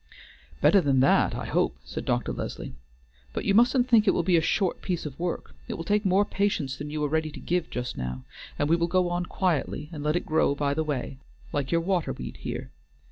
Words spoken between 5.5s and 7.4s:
it will take more patience than you are ready to